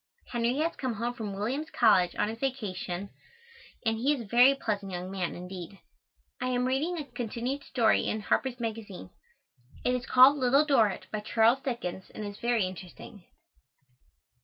Henry 0.31 0.57
has 0.57 0.75
come 0.77 0.95
home 0.95 1.13
from 1.13 1.31
Williams 1.35 1.69
College 1.69 2.15
on 2.15 2.27
his 2.27 2.39
vacation 2.39 3.11
and 3.85 3.97
he 3.99 4.13
is 4.15 4.21
a 4.21 4.25
very 4.25 4.55
pleasant 4.55 4.91
young 4.91 5.11
man, 5.11 5.35
indeed. 5.35 5.77
I 6.41 6.47
am 6.47 6.65
reading 6.65 6.97
a 6.97 7.05
continued 7.05 7.63
story 7.63 8.07
in 8.07 8.21
Harper's 8.21 8.59
Magazine. 8.59 9.11
It 9.85 9.93
is 9.93 10.07
called 10.07 10.37
Little 10.39 10.65
Dorritt, 10.65 11.05
by 11.11 11.19
Charles 11.19 11.59
Dickens, 11.61 12.09
and 12.15 12.25
is 12.25 12.39
very 12.39 12.65
interesting. 12.65 13.25